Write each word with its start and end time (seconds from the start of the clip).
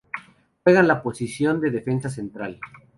Juega 0.63 0.79
en 0.79 0.87
la 0.87 1.03
posición 1.03 1.61
de 1.61 1.69
defensa 1.69 2.09
central. 2.09 2.59